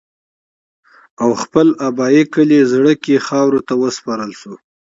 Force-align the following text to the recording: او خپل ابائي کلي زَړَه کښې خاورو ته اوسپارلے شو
او 1.23 1.29
خپل 1.43 1.67
ابائي 1.89 2.23
کلي 2.33 2.59
زَړَه 2.71 2.93
کښې 3.03 3.17
خاورو 3.27 3.65
ته 3.67 3.73
اوسپارلے 3.81 4.35
شو 4.41 4.53